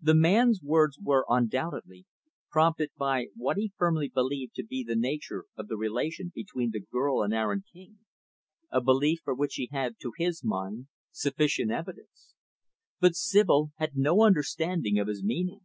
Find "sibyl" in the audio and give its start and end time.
13.16-13.72